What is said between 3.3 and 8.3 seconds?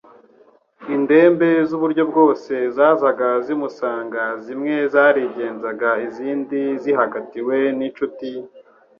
zimusanga zimwe zarigenzaga izindi zihagatiwe n'inshuti,